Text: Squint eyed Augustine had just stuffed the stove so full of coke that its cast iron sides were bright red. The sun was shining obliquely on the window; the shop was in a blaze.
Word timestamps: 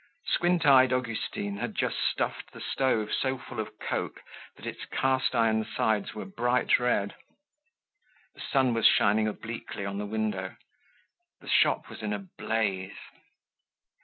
Squint 0.25 0.65
eyed 0.65 0.91
Augustine 0.91 1.57
had 1.57 1.75
just 1.75 1.97
stuffed 2.11 2.51
the 2.53 2.59
stove 2.59 3.11
so 3.13 3.37
full 3.37 3.59
of 3.59 3.77
coke 3.77 4.23
that 4.55 4.65
its 4.65 4.83
cast 4.85 5.35
iron 5.35 5.63
sides 5.63 6.15
were 6.15 6.25
bright 6.25 6.79
red. 6.79 7.13
The 8.33 8.41
sun 8.41 8.73
was 8.73 8.87
shining 8.87 9.27
obliquely 9.27 9.85
on 9.85 9.99
the 9.99 10.07
window; 10.07 10.55
the 11.39 11.47
shop 11.49 11.87
was 11.87 12.01
in 12.01 12.13
a 12.13 12.27
blaze. 12.39 12.97